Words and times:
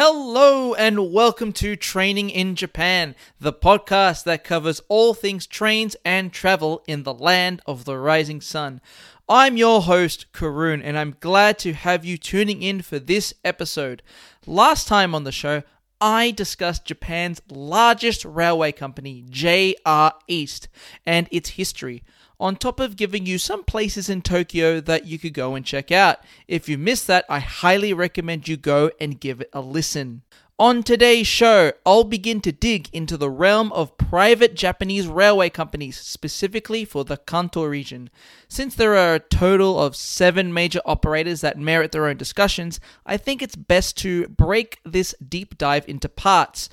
Hello 0.00 0.74
and 0.74 1.12
welcome 1.12 1.52
to 1.54 1.74
Training 1.74 2.30
in 2.30 2.54
Japan, 2.54 3.16
the 3.40 3.52
podcast 3.52 4.22
that 4.22 4.44
covers 4.44 4.80
all 4.86 5.12
things 5.12 5.44
trains 5.44 5.96
and 6.04 6.32
travel 6.32 6.84
in 6.86 7.02
the 7.02 7.12
land 7.12 7.60
of 7.66 7.84
the 7.84 7.98
rising 7.98 8.40
sun. 8.40 8.80
I'm 9.28 9.56
your 9.56 9.82
host, 9.82 10.26
Karun, 10.32 10.82
and 10.84 10.96
I'm 10.96 11.16
glad 11.18 11.58
to 11.58 11.72
have 11.72 12.04
you 12.04 12.16
tuning 12.16 12.62
in 12.62 12.80
for 12.80 13.00
this 13.00 13.34
episode. 13.44 14.04
Last 14.46 14.86
time 14.86 15.16
on 15.16 15.24
the 15.24 15.32
show, 15.32 15.64
I 16.00 16.30
discussed 16.30 16.84
Japan's 16.84 17.42
largest 17.50 18.24
railway 18.24 18.72
company, 18.72 19.24
JR 19.28 20.10
East, 20.28 20.68
and 21.04 21.28
its 21.30 21.50
history 21.50 22.02
on 22.40 22.56
top 22.56 22.78
of 22.78 22.96
giving 22.96 23.26
you 23.26 23.38
some 23.38 23.64
places 23.64 24.08
in 24.08 24.22
Tokyo 24.22 24.80
that 24.80 25.06
you 25.06 25.18
could 25.18 25.34
go 25.34 25.54
and 25.54 25.64
check 25.64 25.90
out. 25.90 26.18
If 26.46 26.68
you 26.68 26.78
missed 26.78 27.06
that, 27.08 27.24
I 27.28 27.40
highly 27.40 27.92
recommend 27.92 28.46
you 28.46 28.56
go 28.56 28.90
and 29.00 29.20
give 29.20 29.40
it 29.40 29.50
a 29.52 29.60
listen. 29.60 30.22
On 30.60 30.82
today's 30.82 31.28
show, 31.28 31.70
I'll 31.86 32.02
begin 32.02 32.40
to 32.40 32.50
dig 32.50 32.88
into 32.92 33.16
the 33.16 33.30
realm 33.30 33.70
of 33.70 33.96
private 33.96 34.56
Japanese 34.56 35.06
railway 35.06 35.50
companies, 35.50 36.00
specifically 36.00 36.84
for 36.84 37.04
the 37.04 37.16
Kanto 37.16 37.62
region. 37.62 38.10
Since 38.48 38.74
there 38.74 38.96
are 38.96 39.14
a 39.14 39.20
total 39.20 39.78
of 39.78 39.94
seven 39.94 40.52
major 40.52 40.80
operators 40.84 41.42
that 41.42 41.60
merit 41.60 41.92
their 41.92 42.06
own 42.06 42.16
discussions, 42.16 42.80
I 43.06 43.16
think 43.16 43.40
it's 43.40 43.54
best 43.54 43.96
to 43.98 44.26
break 44.26 44.80
this 44.84 45.14
deep 45.24 45.56
dive 45.58 45.88
into 45.88 46.08
parts. 46.08 46.68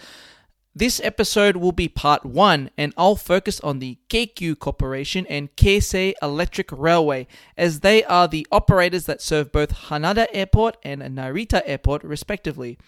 This 0.74 1.00
episode 1.04 1.58
will 1.58 1.72
be 1.72 1.88
part 1.88 2.26
one, 2.26 2.72
and 2.80 2.92
I'll 2.98 3.16
focus 3.16 3.60
on 3.60 3.78
the 3.78 4.00
Keikyu 4.10 4.58
Corporation 4.58 5.28
and 5.28 5.56
Keisei 5.56 6.16
Electric 6.24 6.72
Railway, 6.72 7.28
as 7.56 7.82
they 7.82 8.04
are 8.06 8.28
the 8.28 8.48
operators 8.52 9.06
that 9.06 9.22
serve 9.22 9.52
both 9.52 9.90
Haneda 9.90 10.26
Airport 10.34 10.76
and 10.82 11.04
Narita 11.04 11.62
Airport, 11.68 12.04
respectively. 12.04 12.80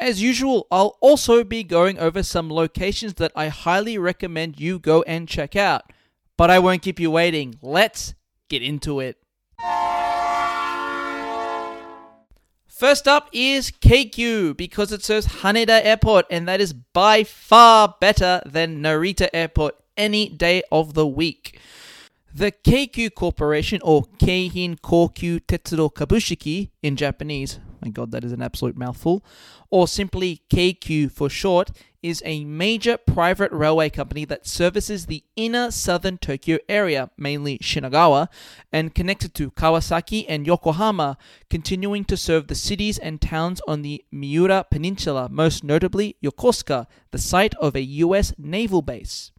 As 0.00 0.22
usual, 0.22 0.66
I'll 0.70 0.96
also 1.02 1.44
be 1.44 1.62
going 1.62 1.98
over 1.98 2.22
some 2.22 2.50
locations 2.50 3.14
that 3.14 3.32
I 3.36 3.48
highly 3.48 3.98
recommend 3.98 4.58
you 4.58 4.78
go 4.78 5.02
and 5.02 5.28
check 5.28 5.54
out. 5.54 5.92
But 6.38 6.48
I 6.48 6.58
won't 6.58 6.80
keep 6.80 6.98
you 6.98 7.10
waiting. 7.10 7.56
Let's 7.60 8.14
get 8.48 8.62
into 8.62 9.00
it. 9.00 9.18
First 12.66 13.06
up 13.06 13.28
is 13.34 13.70
Keikyu 13.70 14.56
because 14.56 14.90
it 14.90 15.04
serves 15.04 15.26
Haneda 15.26 15.84
Airport 15.84 16.24
and 16.30 16.48
that 16.48 16.62
is 16.62 16.72
by 16.72 17.22
far 17.22 17.94
better 18.00 18.40
than 18.46 18.82
Narita 18.82 19.28
Airport 19.34 19.74
any 19.98 20.30
day 20.30 20.62
of 20.72 20.94
the 20.94 21.06
week. 21.06 21.60
The 22.34 22.52
Keikyu 22.52 23.14
Corporation 23.14 23.80
or 23.84 24.04
Keihin 24.18 24.80
Kokyu 24.80 25.40
Tetsudo 25.40 25.92
Kabushiki 25.92 26.70
in 26.82 26.96
Japanese, 26.96 27.58
my 27.82 27.90
god 27.90 28.10
that 28.12 28.24
is 28.24 28.32
an 28.32 28.42
absolute 28.42 28.76
mouthful, 28.76 29.24
or 29.70 29.86
simply 29.88 30.42
Keikyu 30.50 31.10
for 31.10 31.28
short, 31.28 31.70
is 32.02 32.22
a 32.24 32.44
major 32.44 32.96
private 32.96 33.52
railway 33.52 33.90
company 33.90 34.24
that 34.24 34.46
services 34.46 35.06
the 35.06 35.22
inner 35.36 35.70
southern 35.70 36.18
Tokyo 36.18 36.58
area, 36.68 37.10
mainly 37.16 37.58
Shinagawa, 37.58 38.28
and 38.72 38.94
connected 38.94 39.34
to 39.34 39.50
Kawasaki 39.50 40.24
and 40.28 40.46
Yokohama, 40.46 41.18
continuing 41.50 42.04
to 42.06 42.16
serve 42.16 42.46
the 42.46 42.54
cities 42.54 42.98
and 42.98 43.20
towns 43.20 43.60
on 43.68 43.82
the 43.82 44.04
Miura 44.10 44.64
Peninsula, 44.70 45.28
most 45.30 45.62
notably 45.62 46.16
Yokosuka, 46.22 46.86
the 47.10 47.18
site 47.18 47.54
of 47.56 47.76
a 47.76 47.82
US 47.82 48.32
naval 48.38 48.82
base. 48.82 49.32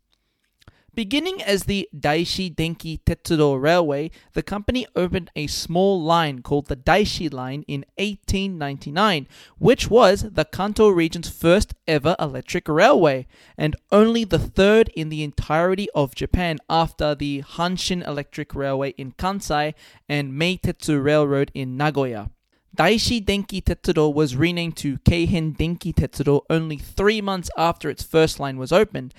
Beginning 0.94 1.42
as 1.42 1.64
the 1.64 1.88
Daishi 1.98 2.54
Denki 2.54 3.00
Tetsudo 3.06 3.56
Railway, 3.56 4.12
the 4.34 4.44
company 4.44 4.86
opened 4.94 5.32
a 5.38 5.48
small 5.48 6.02
line 6.02 6.42
called 6.42 6.68
the 6.68 6.76
Daishi 6.76 7.32
Line 7.32 7.64
in 7.66 7.86
1899, 7.98 9.26
which 9.58 9.90
was 9.90 10.24
the 10.34 10.44
Kanto 10.44 10.90
region's 10.90 11.30
first 11.30 11.74
ever 11.88 12.18
electric 12.20 12.68
railway, 12.68 13.26
and 13.58 13.78
only 13.90 14.26
the 14.26 14.38
third 14.38 14.90
in 14.90 15.08
the 15.08 15.24
entirety 15.24 15.88
of 15.96 16.14
Japan 16.14 16.58
after 16.70 17.16
the 17.16 17.42
Hanshin 17.42 18.06
Electric 18.06 18.54
Railway 18.54 18.90
in 18.98 19.14
Kansai 19.14 19.74
and 20.10 20.34
Meitetsu 20.34 21.02
Railroad 21.02 21.52
in 21.54 21.78
Nagoya. 21.78 22.32
Daishi 22.76 23.24
Denki 23.24 23.62
Tetsudo 23.62 24.14
was 24.14 24.38
renamed 24.38 24.78
to 24.78 24.98
Keihin 25.00 25.58
Denki 25.58 25.94
Tetsudo 25.94 26.44
only 26.50 26.78
three 26.78 27.20
months 27.20 27.50
after 27.58 27.90
its 27.90 28.02
first 28.02 28.40
line 28.40 28.58
was 28.58 28.72
opened, 28.72 29.14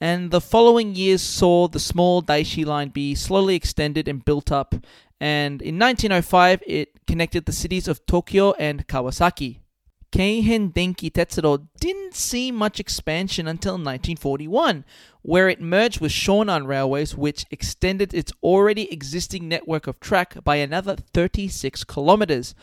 and 0.00 0.32
the 0.32 0.40
following 0.40 0.96
years 0.96 1.22
saw 1.22 1.68
the 1.68 1.78
small 1.78 2.20
Daishi 2.20 2.66
line 2.66 2.88
be 2.88 3.14
slowly 3.14 3.54
extended 3.54 4.08
and 4.08 4.24
built 4.24 4.50
up, 4.50 4.74
and 5.20 5.62
in 5.62 5.78
1905 5.78 6.64
it 6.66 7.06
connected 7.06 7.46
the 7.46 7.52
cities 7.52 7.86
of 7.86 8.04
Tokyo 8.06 8.52
and 8.54 8.88
Kawasaki. 8.88 9.60
Keihin 10.10 10.72
Denki 10.72 11.10
Tetsudo 11.10 11.68
didn't 11.78 12.14
see 12.14 12.50
much 12.50 12.80
expansion 12.80 13.46
until 13.46 13.74
1941, 13.74 14.84
where 15.22 15.48
it 15.48 15.60
merged 15.60 16.00
with 16.00 16.10
Shonan 16.10 16.66
Railways, 16.66 17.16
which 17.16 17.44
extended 17.52 18.12
its 18.12 18.32
already 18.42 18.90
existing 18.92 19.48
network 19.48 19.86
of 19.86 20.00
track 20.00 20.42
by 20.42 20.56
another 20.56 20.96
36 20.96 21.84
kilometers. 21.84 22.54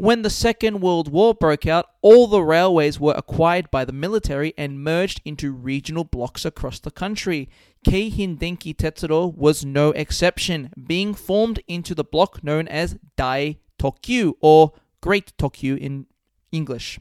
When 0.00 0.22
the 0.22 0.30
Second 0.30 0.80
World 0.80 1.12
War 1.12 1.34
broke 1.34 1.66
out, 1.66 1.84
all 2.00 2.26
the 2.26 2.42
railways 2.42 2.98
were 2.98 3.12
acquired 3.18 3.70
by 3.70 3.84
the 3.84 3.92
military 3.92 4.54
and 4.56 4.82
merged 4.82 5.20
into 5.26 5.52
regional 5.52 6.04
blocks 6.04 6.46
across 6.46 6.80
the 6.80 6.90
country. 6.90 7.50
Keihin 7.86 8.38
Denki 8.38 8.74
Tetsudo 8.74 9.36
was 9.36 9.62
no 9.62 9.90
exception, 9.90 10.72
being 10.86 11.12
formed 11.12 11.60
into 11.68 11.94
the 11.94 12.02
block 12.02 12.42
known 12.42 12.66
as 12.66 12.96
Dai 13.16 13.58
Tokyu 13.78 14.32
or 14.40 14.72
Great 15.02 15.36
Tokyu 15.36 15.76
in 15.76 16.06
English. 16.50 16.98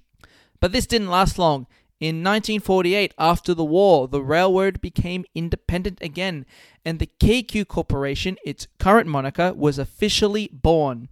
But 0.59 0.73
this 0.73 0.85
didn't 0.85 1.07
last 1.07 1.39
long. 1.39 1.67
In 2.01 2.17
1948, 2.17 3.13
after 3.17 3.53
the 3.53 3.63
war, 3.63 4.09
the 4.09 4.21
railroad 4.21 4.81
became 4.81 5.23
independent 5.33 5.99
again, 6.01 6.45
and 6.83 6.99
the 6.99 7.09
Keikyu 7.21 7.65
Corporation, 7.65 8.35
its 8.43 8.67
current 8.77 9.07
moniker, 9.07 9.53
was 9.53 9.79
officially 9.79 10.49
born. 10.51 11.07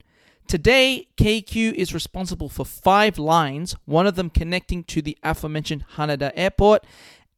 Today, 0.47 1.09
KQ 1.17 1.73
is 1.73 1.93
responsible 1.93 2.47
for 2.47 2.63
five 2.63 3.19
lines, 3.19 3.75
one 3.83 4.07
of 4.07 4.15
them 4.15 4.29
connecting 4.29 4.85
to 4.85 5.01
the 5.01 5.17
aforementioned 5.21 5.83
Haneda 5.95 6.31
Airport, 6.35 6.85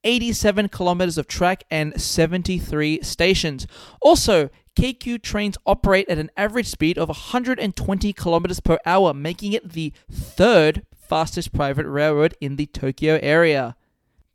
87 0.03 0.69
kilometers 0.69 1.17
of 1.17 1.27
track, 1.27 1.63
and 1.71 1.99
73 1.99 3.01
stations. 3.01 3.65
Also, 3.99 4.51
KQ 4.79 5.23
trains 5.23 5.57
operate 5.65 6.07
at 6.07 6.19
an 6.19 6.29
average 6.37 6.67
speed 6.67 6.99
of 6.99 7.09
120 7.09 8.13
kilometers 8.13 8.59
per 8.59 8.77
hour, 8.85 9.11
making 9.11 9.53
it 9.53 9.71
the 9.71 9.91
third 10.11 10.85
fastest 10.95 11.51
private 11.51 11.87
railroad 11.87 12.35
in 12.39 12.57
the 12.57 12.67
Tokyo 12.67 13.17
area. 13.23 13.75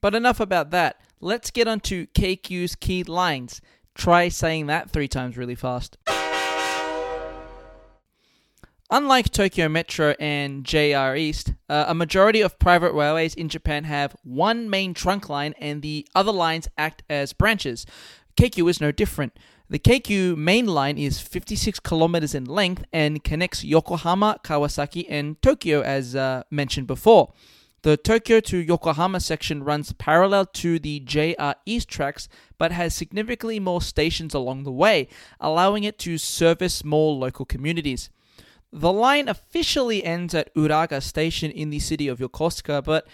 But 0.01 0.17
enough 0.17 0.41
about 0.41 0.73
that. 0.73 1.01
Let's 1.21 1.53
get 1.53 1.69
on 1.69 1.79
to 1.81 2.09
Keikyu's 2.09 2.75
key 2.75 3.05
lines. 3.05 3.61
Try 3.95 4.29
saying 4.29 4.67
that 4.67 4.91
three 4.91 5.07
times 5.07 5.37
really 5.37 5.55
fast. 5.55 5.97
Unlike 8.97 9.31
Tokyo 9.31 9.69
Metro 9.69 10.15
and 10.21 10.65
JR 10.65 11.17
East, 11.17 11.53
uh, 11.69 11.87
a 11.89 11.95
majority 11.97 12.41
of 12.41 12.61
private 12.61 12.93
railways 12.93 13.35
in 13.35 13.49
Japan 13.49 13.83
have 13.83 14.15
one 14.23 14.71
main 14.71 14.95
trunk 14.95 15.29
line 15.29 15.53
and 15.59 15.83
the 15.83 16.07
other 16.15 16.31
lines 16.31 16.69
act 16.79 17.03
as 17.11 17.33
branches. 17.33 17.87
Keikyu 18.37 18.71
is 18.71 18.81
no 18.81 18.93
different. 18.93 19.37
The 19.69 19.81
Keikyu 19.81 20.37
main 20.37 20.67
line 20.67 20.97
is 20.97 21.21
56 21.21 21.81
kilometers 21.81 22.37
in 22.37 22.45
length 22.45 22.85
and 22.93 23.25
connects 23.25 23.65
Yokohama, 23.65 24.39
Kawasaki, 24.45 25.07
and 25.09 25.43
Tokyo, 25.43 25.81
as 25.81 26.15
uh, 26.15 26.45
mentioned 26.49 26.87
before. 26.87 27.33
The 27.83 27.97
Tokyo 27.97 28.39
to 28.39 28.59
Yokohama 28.59 29.19
section 29.19 29.65
runs 29.65 29.93
parallel 29.93 30.47
to 30.47 30.79
the 30.79 31.01
JR 31.01 31.55
East 31.67 31.89
tracks 31.89 32.29
but 32.59 32.71
has 32.71 32.95
significantly 32.95 33.59
more 33.59 33.83
stations 33.83 34.35
along 34.35 34.63
the 34.63 34.71
way, 34.71 35.09
allowing 35.41 35.83
it 35.83 35.99
to 35.99 36.17
service 36.17 36.85
more 36.85 37.13
local 37.13 37.45
communities. 37.45 38.09
The 38.77 38.93
line 38.93 39.29
officially 39.29 40.03
ends 40.03 40.35
at 40.35 40.53
Uraga 40.57 41.01
Station 41.01 41.53
in 41.53 41.71
the 41.71 41.79
city 41.79 42.09
of 42.09 42.19
Yokosuka, 42.19 42.83
but 42.83 43.07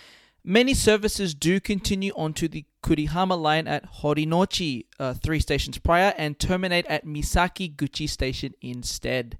many 0.42 0.72
services 0.72 1.34
do 1.34 1.60
continue 1.60 2.14
onto 2.16 2.48
the 2.48 2.64
Kurihama 2.82 3.38
line 3.38 3.68
at 3.68 3.84
Horinouchi, 3.96 4.86
uh, 4.98 5.12
three 5.12 5.38
stations 5.38 5.76
prior, 5.76 6.14
and 6.16 6.38
terminate 6.38 6.86
at 6.86 7.04
Misaki 7.04 7.76
Guchi 7.76 8.08
Station 8.08 8.54
instead. 8.62 9.36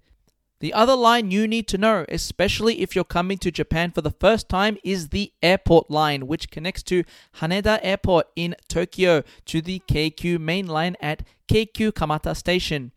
The 0.59 0.75
other 0.75 0.95
line 0.95 1.31
you 1.31 1.49
need 1.49 1.67
to 1.69 1.79
know, 1.79 2.05
especially 2.11 2.83
if 2.83 2.95
you're 2.95 3.03
coming 3.03 3.39
to 3.39 3.51
Japan 3.51 3.91
for 3.91 4.03
the 4.03 4.11
first 4.11 4.51
time, 4.51 4.77
is 4.85 5.09
the 5.09 5.33
airport 5.43 5.91
line, 5.91 6.27
which 6.27 6.51
connects 6.51 6.83
to 6.83 7.03
Haneda 7.37 7.79
Airport 7.81 8.27
in 8.37 8.55
Tokyo 8.69 9.23
to 9.47 9.63
the 9.63 9.81
Keikyu 9.89 10.39
main 10.39 10.67
line 10.67 10.97
at 11.01 11.23
Keikyu 11.49 11.93
Kamata 11.93 12.37
Station. 12.37 12.93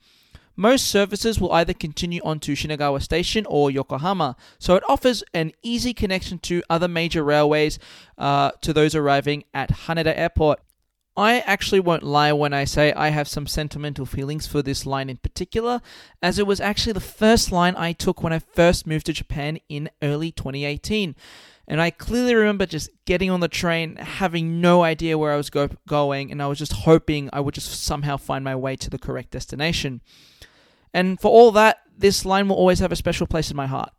Most 0.56 0.88
services 0.88 1.40
will 1.40 1.52
either 1.52 1.74
continue 1.74 2.22
on 2.24 2.40
to 2.42 2.54
Shinagawa 2.54 3.02
Station 3.02 3.46
or 3.48 3.72
Yokohama, 3.72 4.36
so 4.60 4.76
it 4.76 4.84
offers 4.88 5.24
an 5.34 5.52
easy 5.64 5.94
connection 5.94 6.38
to 6.40 6.62
other 6.70 6.88
major 6.88 7.24
railways 7.24 7.80
uh, 8.18 8.52
to 8.62 8.72
those 8.72 8.94
arriving 8.94 9.46
at 9.54 9.70
Haneda 9.70 10.16
Airport. 10.16 10.60
I 11.16 11.40
actually 11.42 11.80
won't 11.80 12.04
lie 12.04 12.34
when 12.34 12.54
I 12.54 12.64
say 12.64 12.92
I 12.94 13.10
have 13.10 13.28
some 13.28 13.46
sentimental 13.46 14.06
feelings 14.06 14.48
for 14.48 14.62
this 14.64 14.86
line 14.86 15.10
in 15.10 15.18
particular, 15.18 15.82
as 16.22 16.40
it 16.40 16.48
was 16.48 16.60
actually 16.60 16.94
the 16.94 17.00
first 17.00 17.52
line 17.52 17.76
I 17.76 17.94
took 17.94 18.24
when 18.24 18.34
I 18.34 18.40
first 18.40 18.88
moved 18.88 19.06
to 19.08 19.14
Japan 19.14 19.60
in 19.70 19.90
early 20.02 20.32
2018. 20.32 21.16
And 21.68 21.80
I 21.80 21.92
clearly 21.92 22.36
remember 22.36 22.66
just 22.66 22.90
getting 23.06 23.30
on 23.30 23.40
the 23.40 23.48
train, 23.48 23.96
having 23.96 24.60
no 24.60 24.84
idea 24.84 25.18
where 25.18 25.32
I 25.32 25.38
was 25.38 25.50
go- 25.50 25.70
going, 25.88 26.32
and 26.32 26.42
I 26.42 26.48
was 26.48 26.60
just 26.60 26.74
hoping 26.74 27.30
I 27.32 27.40
would 27.40 27.54
just 27.54 27.84
somehow 27.84 28.18
find 28.18 28.44
my 28.44 28.56
way 28.56 28.76
to 28.76 28.90
the 28.90 29.00
correct 29.00 29.32
destination. 29.32 30.02
And 30.94 31.20
for 31.20 31.32
all 31.32 31.52
that, 31.54 31.80
this 31.98 32.26
line 32.26 32.48
will 32.48 32.56
always 32.56 32.80
have 32.80 32.92
a 32.92 32.96
special 32.98 33.28
place 33.28 33.50
in 33.50 33.58
my 33.58 33.68
heart. 33.68 33.92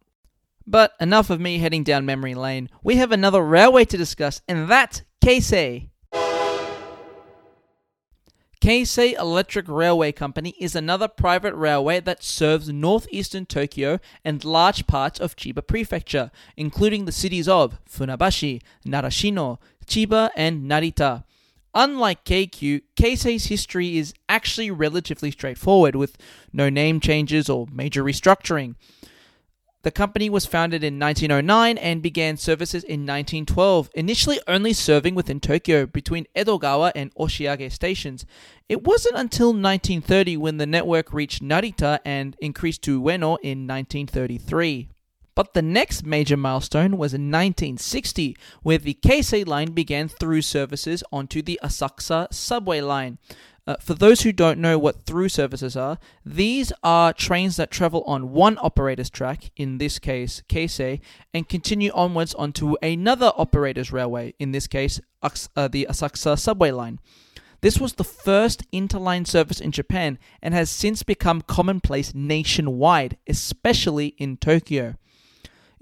But 0.67 0.93
enough 1.01 1.31
of 1.31 1.41
me 1.41 1.59
heading 1.59 1.85
down 1.85 2.07
memory 2.07 2.35
lane. 2.35 2.71
We 2.83 2.97
have 2.97 3.13
another 3.13 3.43
railway 3.43 3.85
to 3.87 3.97
discuss, 3.97 4.41
and 4.49 4.69
that's 4.69 5.03
Keisei. 5.23 5.91
Keisei 8.65 9.13
Electric 9.19 9.69
Railway 9.69 10.11
Company 10.11 10.55
is 10.59 10.75
another 10.75 11.07
private 11.07 11.55
railway 11.55 12.01
that 12.01 12.25
serves 12.25 12.71
northeastern 12.71 13.45
Tokyo 13.45 14.01
and 14.25 14.43
large 14.43 14.87
parts 14.87 15.21
of 15.21 15.37
Chiba 15.37 15.67
Prefecture, 15.67 16.31
including 16.57 17.05
the 17.05 17.13
cities 17.13 17.47
of 17.47 17.79
Funabashi, 17.85 18.63
Narashino, 18.87 19.59
Chiba, 19.87 20.31
and 20.35 20.65
Narita. 20.65 21.25
Unlike 21.75 22.25
KQ, 22.25 22.83
Keisei's 22.97 23.47
history 23.47 23.99
is 23.99 24.15
actually 24.29 24.71
relatively 24.71 25.31
straightforward, 25.31 25.97
with 25.97 26.17
no 26.53 26.69
name 26.69 27.01
changes 27.01 27.49
or 27.49 27.67
major 27.73 28.05
restructuring. 28.05 28.77
The 29.83 29.91
company 29.91 30.31
was 30.31 30.47
founded 30.47 30.83
in 30.83 30.99
1909 30.99 31.77
and 31.77 32.01
began 32.01 32.39
services 32.39 32.85
in 32.85 33.01
1912, 33.01 33.91
initially 33.95 34.41
only 34.49 34.73
serving 34.73 35.15
within 35.15 35.41
Tokyo 35.41 35.85
between 35.85 36.27
Edogawa 36.35 36.93
and 36.95 37.15
Oshiage 37.17 37.71
stations. 37.71 38.25
It 38.67 38.85
wasn't 38.85 39.17
until 39.17 39.49
1930 39.49 40.39
when 40.39 40.57
the 40.57 40.65
network 40.65 41.13
reached 41.13 41.43
Narita 41.43 41.99
and 42.03 42.35
increased 42.41 42.81
to 42.83 43.03
Ueno 43.03 43.37
in 43.43 43.67
1933. 43.67 44.89
But 45.35 45.55
the 45.55 45.63
next 45.63 46.07
major 46.07 46.37
milestone 46.37 46.97
was 46.97 47.13
in 47.13 47.31
1960, 47.31 48.37
where 48.63 48.79
the 48.79 48.95
Keisei 48.95 49.47
line 49.47 49.73
began 49.73 50.09
through 50.09 50.43
services 50.43 51.03
onto 51.13 51.43
the 51.43 51.59
Asakusa 51.63 52.33
subway 52.33 52.81
line. 52.81 53.19
Uh, 53.67 53.77
for 53.81 53.95
those 53.95 54.21
who 54.21 54.33
don't 54.33 54.59
know 54.59 54.79
what 54.79 55.07
through 55.07 55.31
services 55.31 55.75
are, 55.75 55.99
these 56.25 56.71
are 56.83 57.15
trains 57.15 57.57
that 57.57 57.71
travel 57.71 58.05
on 58.05 58.31
one 58.31 58.59
operator's 58.61 59.09
track, 59.09 59.51
in 59.57 59.79
this 59.79 59.99
case 59.99 60.43
Keisei, 60.49 61.01
and 61.33 61.49
continue 61.49 61.91
onwards 61.95 62.35
onto 62.35 62.77
another 62.83 63.33
operator's 63.37 63.91
railway, 63.91 64.35
in 64.39 64.53
this 64.53 64.67
case 64.67 65.01
uh, 65.23 65.69
the 65.69 65.87
Asakusa 65.89 66.39
subway 66.39 66.71
line. 66.71 67.01
This 67.63 67.81
was 67.81 67.95
the 67.95 68.05
first 68.05 68.71
interline 68.73 69.27
service 69.27 69.61
in 69.61 69.73
Japan 69.73 70.19
and 70.43 70.53
has 70.53 70.69
since 70.69 71.03
become 71.03 71.41
commonplace 71.41 72.15
nationwide, 72.15 73.17
especially 73.27 74.09
in 74.19 74.37
Tokyo. 74.37 74.97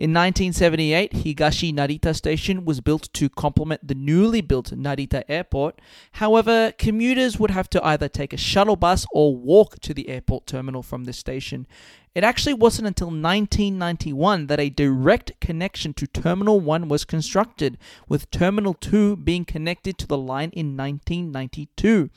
In 0.03 0.11
1978, 0.11 1.13
Higashi 1.13 1.73
Narita 1.73 2.13
Station 2.13 2.65
was 2.65 2.81
built 2.81 3.09
to 3.13 3.29
complement 3.29 3.87
the 3.87 3.95
newly 3.95 4.41
built 4.41 4.73
Narita 4.73 5.23
Airport. 5.29 5.81
However, 6.15 6.73
commuters 6.77 7.39
would 7.39 7.53
have 7.53 7.71
to 7.71 7.87
either 7.87 8.09
take 8.09 8.33
a 8.33 8.37
shuttle 8.37 8.75
bus 8.75 9.07
or 9.13 9.37
walk 9.37 9.79
to 9.79 9.95
the 9.95 10.09
airport 10.09 10.49
terminal 10.49 10.83
from 10.83 11.05
this 11.05 11.19
station. 11.19 11.69
It 12.17 12.25
actually 12.25 12.55
wasn't 12.55 12.89
until 12.89 13.07
1991 13.07 14.49
that 14.49 14.59
a 14.59 14.71
direct 14.71 15.39
connection 15.41 15.95
to 15.95 16.09
Terminal 16.09 16.59
1 16.59 16.89
was 16.89 17.05
constructed, 17.05 17.79
with 18.09 18.29
Terminal 18.33 18.75
2 18.75 19.19
being 19.19 19.45
connected 19.45 19.99
to 19.99 20.09
the 20.09 20.19
line 20.19 20.51
in 20.51 20.77
1992. 20.77 22.11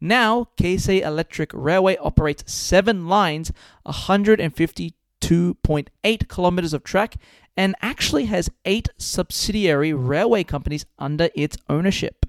Now, 0.00 0.46
Keisei 0.56 1.02
Electric 1.02 1.50
Railway 1.52 1.96
operates 1.96 2.52
seven 2.52 3.08
lines, 3.08 3.50
150 3.82 4.94
2.8 5.22 6.28
kilometers 6.28 6.74
of 6.74 6.84
track 6.84 7.16
and 7.56 7.74
actually 7.80 8.26
has 8.26 8.50
eight 8.64 8.88
subsidiary 8.98 9.92
railway 9.92 10.44
companies 10.44 10.84
under 10.98 11.30
its 11.34 11.56
ownership. 11.68 12.26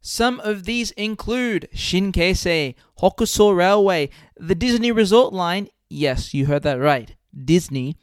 Some 0.00 0.40
of 0.40 0.64
these 0.64 0.90
include 0.92 1.68
Shinkeisei, 1.74 2.74
Hokuso 3.00 3.56
Railway, 3.56 4.10
the 4.36 4.56
Disney 4.56 4.90
Resort 4.90 5.32
Line, 5.32 5.68
yes, 5.88 6.34
you 6.34 6.46
heard 6.46 6.64
that 6.64 6.80
right, 6.80 7.14
Disney, 7.44 7.96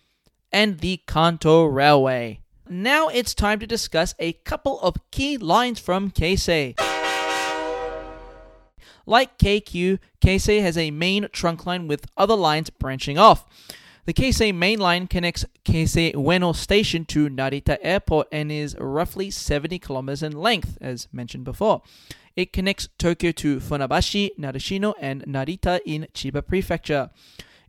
and 0.51 0.79
the 0.79 1.01
Kanto 1.07 1.65
Railway. 1.65 2.39
Now 2.69 3.07
it's 3.09 3.33
time 3.33 3.59
to 3.59 3.67
discuss 3.67 4.13
a 4.19 4.33
couple 4.33 4.79
of 4.79 4.95
key 5.11 5.37
lines 5.37 5.79
from 5.79 6.11
Keisei. 6.11 6.79
Like 9.05 9.39
KQ, 9.39 9.97
Keisei 10.21 10.61
has 10.61 10.77
a 10.77 10.91
main 10.91 11.27
trunk 11.33 11.65
line 11.65 11.87
with 11.87 12.05
other 12.15 12.35
lines 12.35 12.69
branching 12.69 13.17
off. 13.17 13.43
The 14.09 14.13
Keisei 14.15 14.51
main 14.51 14.79
line 14.79 15.05
connects 15.05 15.45
Keisei 15.63 16.15
Ueno 16.15 16.55
Station 16.55 17.05
to 17.05 17.29
Narita 17.29 17.77
Airport 17.79 18.27
and 18.31 18.51
is 18.51 18.75
roughly 18.79 19.29
70 19.29 19.77
kilometers 19.77 20.23
in 20.23 20.31
length, 20.31 20.79
as 20.81 21.07
mentioned 21.11 21.43
before. 21.43 21.83
It 22.35 22.51
connects 22.51 22.89
Tokyo 22.97 23.31
to 23.33 23.59
Funabashi, 23.59 24.31
Narashino, 24.35 24.95
and 24.99 25.23
Narita 25.25 25.79
in 25.85 26.07
Chiba 26.15 26.43
Prefecture. 26.43 27.11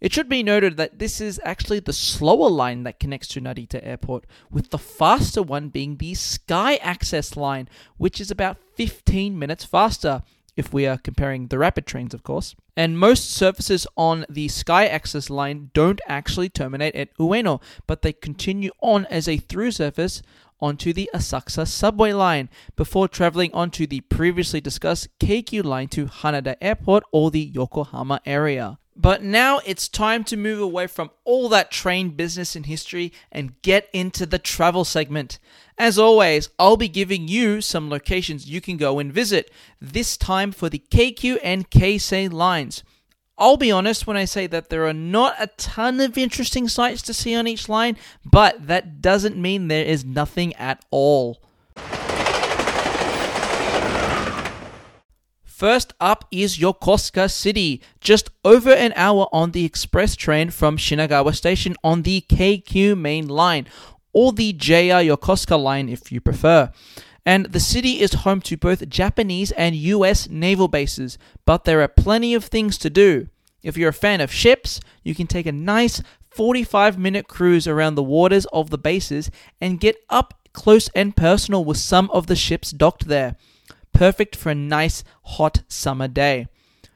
It 0.01 0.15
should 0.15 0.31
be 0.31 0.43
noted 0.43 0.79
that 0.79 0.99
this 0.99 1.21
is 1.21 1.39
actually 1.45 1.81
the 1.81 1.93
slower 1.93 2.49
line 2.49 2.85
that 2.85 2.99
connects 2.99 3.29
to 3.29 3.43
Narita 3.43 3.87
Airport, 3.87 4.25
with 4.51 4.71
the 4.71 4.79
faster 4.79 5.43
one 5.43 5.69
being 5.69 5.99
the 5.99 6.15
Sky 6.15 6.77
Access 6.77 7.37
line, 7.37 7.69
which 7.99 8.19
is 8.19 8.31
about 8.31 8.57
15 8.77 9.39
minutes 9.39 9.67
faster 9.67 10.23
if 10.57 10.73
we 10.73 10.87
are 10.87 10.97
comparing 10.97 11.49
the 11.49 11.59
rapid 11.59 11.85
trains, 11.85 12.15
of 12.15 12.23
course. 12.23 12.57
And 12.81 12.99
most 12.99 13.31
surfaces 13.31 13.87
on 13.95 14.25
the 14.31 14.49
Sky 14.49 14.87
Access 14.87 15.29
line 15.29 15.71
don't 15.75 16.01
actually 16.09 16.49
terminate 16.49 16.95
at 16.95 17.15
Ueno, 17.19 17.61
but 17.87 18.01
they 18.01 18.15
continue 18.15 18.71
on 18.81 19.05
as 19.11 19.29
a 19.29 19.37
through 19.37 19.73
service 19.73 20.23
onto 20.63 20.95
the 20.95 21.11
Asakusa 21.13 21.69
subway 21.69 22.15
line 22.15 22.49
before 22.77 23.07
traveling 23.07 23.53
onto 23.53 23.87
the 23.87 24.01
previously 24.01 24.63
discussed 24.63 25.09
Keikyu 25.19 25.63
line 25.63 25.89
to 25.89 26.07
Haneda 26.07 26.57
Airport 26.63 27.05
or 27.13 27.31
the 27.31 27.43
Yokohama 27.43 28.23
area. 28.25 28.79
But 29.01 29.23
now 29.23 29.61
it's 29.65 29.89
time 29.89 30.25
to 30.25 30.37
move 30.37 30.61
away 30.61 30.87
from 30.87 31.11
all 31.25 31.49
that 31.49 31.71
train 31.71 32.11
business 32.11 32.55
in 32.55 32.65
history 32.65 33.15
and 33.33 33.61
get 33.63 33.89
into 33.95 34.27
the 34.27 34.39
travel 34.39 34.85
segment. 34.85 35.39
As 35.79 35.99
always, 35.99 36.51
I'll 36.59 36.77
be 36.77 36.89
giving 36.89 37.27
you 37.27 37.63
some 37.63 37.89
locations 37.89 38.51
you 38.51 38.61
can 38.61 38.77
go 38.77 38.99
and 38.99 39.11
visit, 39.11 39.51
this 39.81 40.19
time 40.19 40.53
for 40.53 40.69
the 40.69 40.83
KQ 40.91 41.39
and 41.43 41.71
Keisei 41.71 42.31
lines. 42.31 42.85
I'll 43.39 43.57
be 43.57 43.73
honest 43.73 44.07
when 44.07 44.19
I 44.19 44.27
say 44.27 44.47
that 44.49 44.69
there 44.69 44.87
are 44.87 44.93
not 44.93 45.35
a 45.39 45.47
ton 45.47 45.99
of 46.01 46.19
interesting 46.19 46.69
sights 46.69 47.01
to 47.03 47.15
see 47.15 47.35
on 47.35 47.49
each 47.49 47.71
line, 47.71 47.97
but 48.23 48.67
that 48.67 49.01
doesn't 49.01 49.39
mean 49.39 49.69
there 49.69 49.83
is 49.83 50.05
nothing 50.05 50.55
at 50.57 50.85
all. 50.91 51.43
First 55.61 55.93
up 56.01 56.25
is 56.31 56.57
Yokosuka 56.57 57.31
City, 57.31 57.83
just 58.01 58.31
over 58.47 58.71
an 58.71 58.95
hour 58.97 59.29
on 59.31 59.51
the 59.51 59.67
express 59.67 60.17
train 60.17 60.49
from 60.49 60.79
Shinagawa 60.79 61.35
Station 61.35 61.77
on 61.85 62.01
the 62.01 62.25
Keikyu 62.31 62.97
main 62.97 63.29
line, 63.29 63.67
or 64.15 64.33
the 64.33 64.55
JR 64.55 65.05
Yokosuka 65.05 65.63
line 65.63 65.91
if 65.91 66.11
you 66.11 66.19
prefer. 66.19 66.73
And 67.27 67.45
the 67.45 67.61
city 67.61 68.01
is 68.01 68.25
home 68.25 68.41
to 68.41 68.57
both 68.57 68.89
Japanese 68.89 69.53
and 69.53 69.77
US 69.77 70.31
naval 70.31 70.67
bases, 70.67 71.19
but 71.45 71.65
there 71.65 71.83
are 71.83 71.89
plenty 71.89 72.33
of 72.33 72.47
things 72.47 72.79
to 72.79 72.89
do. 72.89 73.29
If 73.63 73.77
you're 73.77 73.91
a 73.91 73.93
fan 73.93 74.23
of 74.23 74.33
ships, 74.33 74.81
you 75.05 75.15
can 75.15 75.27
take 75.27 75.45
a 75.45 75.53
nice 75.53 76.03
45 76.31 76.97
minute 76.97 77.29
cruise 77.29 77.67
around 77.69 77.97
the 77.97 78.03
waters 78.03 78.47
of 78.47 78.71
the 78.71 78.79
bases 78.79 79.31
and 79.61 79.79
get 79.79 79.97
up 80.09 80.49
close 80.55 80.89
and 80.95 81.15
personal 81.15 81.67
with 81.67 81.77
some 81.77 82.11
of 82.13 82.29
the 82.29 82.35
ships 82.35 82.71
docked 82.71 83.09
there 83.09 83.37
perfect 84.01 84.35
for 84.35 84.49
a 84.49 84.55
nice 84.55 85.05
hot 85.25 85.61
summer 85.69 86.09
day. 86.09 86.47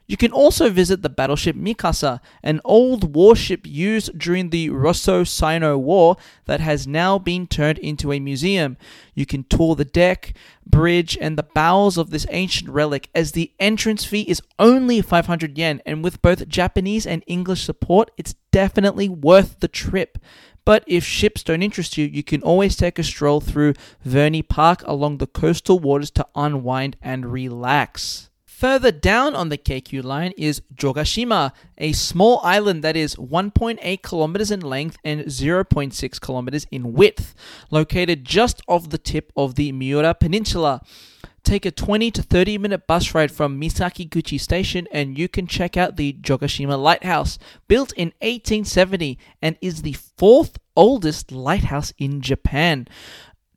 You 0.07 0.17
can 0.17 0.33
also 0.33 0.71
visit 0.71 1.03
the 1.03 1.11
battleship 1.11 1.55
Mikasa, 1.55 2.19
an 2.43 2.63
old 2.65 3.15
warship 3.15 3.67
used 3.67 4.19
during 4.19 4.49
the 4.49 4.71
Russo 4.71 5.23
Sino 5.23 5.77
War 5.77 6.17
that 6.47 6.61
has 6.61 6.87
now 6.87 7.19
been 7.19 7.47
turned 7.47 7.77
into 7.77 8.11
a 8.11 8.21
museum. 8.21 8.79
You 9.15 9.27
can 9.27 9.45
tour 9.45 9.75
the 9.75 9.85
deck, 9.85 10.33
bridge, 10.67 11.19
and 11.21 11.37
the 11.37 11.43
bowels 11.43 11.99
of 11.99 12.09
this 12.09 12.27
ancient 12.31 12.71
relic 12.71 13.11
as 13.15 13.33
the 13.33 13.53
entrance 13.61 14.07
fee 14.07 14.23
is 14.23 14.41
only 14.59 15.03
500 15.03 15.59
yen, 15.59 15.83
and 15.85 16.03
with 16.03 16.23
both 16.23 16.49
Japanese 16.49 17.07
and 17.07 17.23
English 17.27 17.65
support, 17.65 18.11
it's 18.17 18.35
definitely 18.51 19.11
worth 19.11 19.61
the 19.61 19.69
trip. 19.69 20.17
But 20.65 20.85
if 20.87 21.05
ships 21.05 21.43
don't 21.43 21.63
interest 21.63 21.99
you, 21.99 22.07
you 22.07 22.23
can 22.23 22.43
always 22.43 22.77
take 22.77 22.99
a 22.99 23.03
stroll 23.03 23.41
through 23.41 23.75
Verney 24.05 24.43
Park 24.43 24.83
along 24.87 25.19
the 25.19 25.27
coastal 25.27 25.79
waters 25.79 26.11
to 26.13 26.27
unwind 26.35 26.97
and 27.03 27.27
relax. 27.27 28.31
Further 28.47 28.93
down 28.93 29.35
on 29.35 29.51
the 29.51 29.59
Keikyu 29.59 30.03
line 30.03 30.33
is 30.39 30.63
Jogashima, 30.75 31.53
a 31.77 31.93
small 31.93 32.41
island 32.43 32.83
that 32.83 32.97
is 32.97 33.17
1.8 33.17 34.01
kilometers 34.01 34.51
in 34.51 34.61
length 34.61 34.97
and 35.05 35.23
0.6 35.23 36.21
kilometers 36.21 36.67
in 36.71 36.95
width, 36.95 37.35
located 37.71 38.25
just 38.25 38.63
off 38.67 38.89
the 38.89 38.97
tip 38.97 39.33
of 39.37 39.57
the 39.57 39.73
Miura 39.73 40.15
Peninsula. 40.15 40.81
Take 41.45 41.67
a 41.67 41.71
20 41.71 42.11
to 42.11 42.23
30 42.23 42.57
minute 42.57 42.87
bus 42.87 43.15
ride 43.15 43.31
from 43.31 43.61
Misakiguchi 43.61 44.41
Station 44.41 44.89
and 44.91 45.19
you 45.19 45.29
can 45.29 45.47
check 45.47 45.77
out 45.77 45.97
the 45.97 46.15
Jogashima 46.15 46.83
Lighthouse, 46.83 47.39
built 47.69 47.93
in 47.93 48.09
1870 48.23 49.19
and 49.43 49.57
is 49.61 49.83
the 49.83 49.93
fourth 49.93 50.59
oldest 50.75 51.31
lighthouse 51.31 51.93
in 51.99 52.23
Japan. 52.23 52.89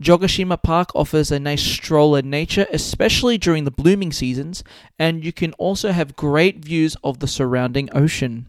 Jogashima 0.04 0.62
Park 0.62 0.90
offers 0.94 1.32
a 1.32 1.40
nice 1.40 1.64
stroll 1.64 2.16
in 2.16 2.30
nature, 2.30 2.68
especially 2.72 3.38
during 3.38 3.64
the 3.64 3.72
blooming 3.72 4.12
seasons, 4.12 4.64
and 5.00 5.24
you 5.24 5.34
can 5.34 5.54
also 5.54 5.92
have 5.92 6.16
great 6.16 6.64
views 6.64 6.96
of 7.04 7.20
the 7.20 7.28
surrounding 7.28 7.90
ocean. 7.94 8.48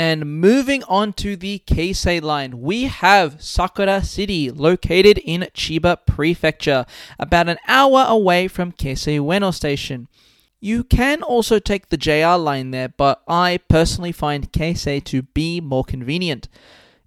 And 0.00 0.40
moving 0.40 0.84
on 0.84 1.12
to 1.14 1.34
the 1.34 1.60
Keisei 1.66 2.22
line, 2.22 2.60
we 2.60 2.84
have 2.84 3.42
Sakura 3.42 4.04
City, 4.04 4.48
located 4.48 5.18
in 5.18 5.48
Chiba 5.54 5.96
Prefecture, 6.06 6.86
about 7.18 7.48
an 7.48 7.58
hour 7.66 8.04
away 8.06 8.46
from 8.46 8.70
Keisei 8.70 9.18
Ueno 9.18 9.52
Station. 9.52 10.06
You 10.60 10.84
can 10.84 11.20
also 11.24 11.58
take 11.58 11.88
the 11.88 11.96
JR 11.96 12.38
line 12.38 12.70
there, 12.70 12.90
but 12.90 13.22
I 13.26 13.58
personally 13.68 14.12
find 14.12 14.52
Keisei 14.52 15.02
to 15.06 15.22
be 15.22 15.60
more 15.60 15.82
convenient. 15.82 16.46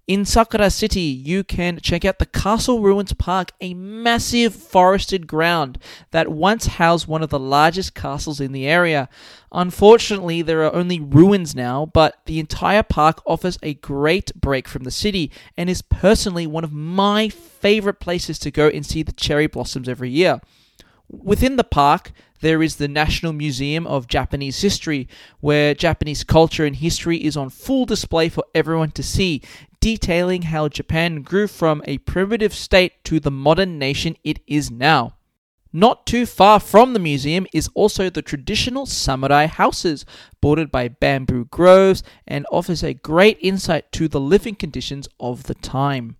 In 0.08 0.24
Sakura 0.24 0.68
City, 0.68 1.00
you 1.00 1.44
can 1.44 1.78
check 1.78 2.04
out 2.04 2.18
the 2.18 2.26
Castle 2.26 2.80
Ruins 2.80 3.12
Park, 3.12 3.52
a 3.60 3.72
massive 3.72 4.52
forested 4.52 5.28
ground 5.28 5.78
that 6.10 6.26
once 6.26 6.66
housed 6.66 7.06
one 7.06 7.22
of 7.22 7.30
the 7.30 7.38
largest 7.38 7.94
castles 7.94 8.40
in 8.40 8.50
the 8.50 8.66
area. 8.66 9.08
Unfortunately, 9.52 10.42
there 10.42 10.64
are 10.64 10.74
only 10.74 10.98
ruins 10.98 11.54
now, 11.54 11.86
but 11.86 12.16
the 12.26 12.40
entire 12.40 12.82
park 12.82 13.22
offers 13.26 13.58
a 13.62 13.74
great 13.74 14.34
break 14.34 14.66
from 14.66 14.82
the 14.82 14.90
city 14.90 15.30
and 15.56 15.70
is 15.70 15.82
personally 15.82 16.48
one 16.48 16.64
of 16.64 16.72
my 16.72 17.28
favorite 17.28 18.00
places 18.00 18.40
to 18.40 18.50
go 18.50 18.66
and 18.66 18.84
see 18.84 19.04
the 19.04 19.12
cherry 19.12 19.46
blossoms 19.46 19.88
every 19.88 20.10
year. 20.10 20.40
Within 21.08 21.54
the 21.54 21.62
park, 21.62 22.10
there 22.40 22.60
is 22.60 22.76
the 22.76 22.88
National 22.88 23.32
Museum 23.32 23.86
of 23.86 24.08
Japanese 24.08 24.60
History, 24.62 25.06
where 25.38 25.74
Japanese 25.74 26.24
culture 26.24 26.64
and 26.64 26.74
history 26.74 27.18
is 27.18 27.36
on 27.36 27.50
full 27.50 27.84
display 27.84 28.28
for 28.28 28.44
everyone 28.52 28.90
to 28.92 29.02
see, 29.02 29.42
detailing 29.82 30.42
how 30.42 30.68
Japan 30.68 31.22
grew 31.22 31.48
from 31.48 31.82
a 31.86 31.98
primitive 31.98 32.54
state 32.54 33.02
to 33.02 33.18
the 33.18 33.32
modern 33.32 33.80
nation 33.80 34.16
it 34.22 34.38
is 34.46 34.70
now. 34.70 35.16
Not 35.72 36.06
too 36.06 36.24
far 36.24 36.60
from 36.60 36.92
the 36.92 37.00
museum 37.00 37.48
is 37.52 37.68
also 37.74 38.08
the 38.08 38.22
traditional 38.22 38.86
samurai 38.86 39.46
houses, 39.46 40.06
bordered 40.40 40.70
by 40.70 40.86
bamboo 40.86 41.46
groves, 41.46 42.04
and 42.28 42.46
offers 42.52 42.84
a 42.84 42.94
great 42.94 43.38
insight 43.40 43.90
to 43.92 44.06
the 44.06 44.20
living 44.20 44.54
conditions 44.54 45.08
of 45.18 45.44
the 45.44 45.54
time. 45.54 46.16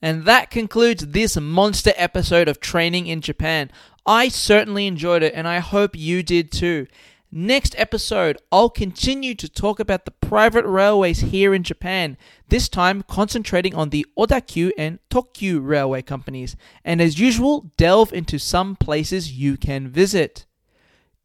And 0.00 0.24
that 0.24 0.50
concludes 0.50 1.08
this 1.08 1.36
monster 1.36 1.92
episode 1.96 2.48
of 2.48 2.60
Training 2.60 3.08
in 3.08 3.20
Japan. 3.20 3.70
I 4.06 4.28
certainly 4.28 4.86
enjoyed 4.86 5.22
it, 5.22 5.34
and 5.34 5.46
I 5.46 5.58
hope 5.58 5.94
you 5.94 6.22
did 6.22 6.50
too. 6.50 6.86
Next 7.32 7.76
episode, 7.78 8.38
I'll 8.50 8.70
continue 8.70 9.36
to 9.36 9.48
talk 9.48 9.78
about 9.78 10.04
the 10.04 10.10
private 10.10 10.64
railways 10.64 11.20
here 11.20 11.54
in 11.54 11.62
Japan, 11.62 12.16
this 12.48 12.68
time 12.68 13.04
concentrating 13.04 13.72
on 13.72 13.90
the 13.90 14.04
Odakyu 14.18 14.72
and 14.76 14.98
Tokyu 15.10 15.64
railway 15.64 16.02
companies, 16.02 16.56
and 16.84 17.00
as 17.00 17.20
usual, 17.20 17.70
delve 17.76 18.12
into 18.12 18.40
some 18.40 18.74
places 18.74 19.30
you 19.30 19.56
can 19.56 19.88
visit. 19.88 20.44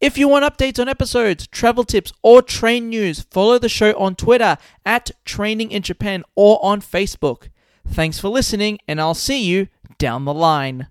If 0.00 0.16
you 0.16 0.28
want 0.28 0.44
updates 0.44 0.78
on 0.78 0.88
episodes, 0.88 1.48
travel 1.48 1.82
tips, 1.82 2.12
or 2.22 2.40
train 2.40 2.88
news, 2.88 3.26
follow 3.32 3.58
the 3.58 3.68
show 3.68 3.92
on 3.98 4.14
Twitter 4.14 4.58
at 4.84 5.10
Training 5.24 5.72
in 5.72 5.82
Japan 5.82 6.22
or 6.36 6.64
on 6.64 6.82
Facebook. 6.82 7.48
Thanks 7.84 8.20
for 8.20 8.28
listening, 8.28 8.78
and 8.86 9.00
I'll 9.00 9.14
see 9.14 9.42
you 9.42 9.66
down 9.98 10.24
the 10.24 10.34
line. 10.34 10.86